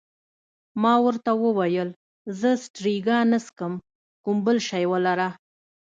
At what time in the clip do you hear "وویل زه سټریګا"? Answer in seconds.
1.43-3.19